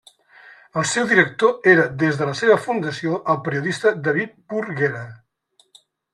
El 0.81 0.85
seu 0.91 1.03
director 1.11 1.69
era 1.73 1.83
des 2.05 2.17
de 2.21 2.29
la 2.31 2.33
seva 2.39 2.57
fundació 2.65 3.21
el 3.35 3.39
periodista 3.49 3.93
David 4.09 4.35
Burguera. 4.55 5.05